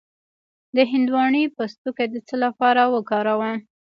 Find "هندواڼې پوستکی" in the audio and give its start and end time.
0.91-2.07